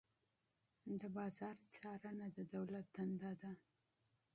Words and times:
د 0.99 1.01
بازار 1.15 1.55
څارنه 1.73 2.27
د 2.37 2.37
دولت 2.53 2.85
دنده 2.95 3.31
ده. 3.41 3.51